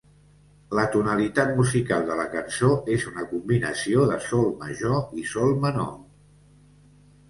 [0.79, 5.97] La tonalitat musical de la cançó és una combinació de sol major i sol menor.